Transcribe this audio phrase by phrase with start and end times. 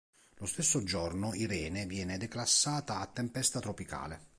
[0.39, 4.29] Lo stesso giorno, Irene viene declassata a tempesta tropicale.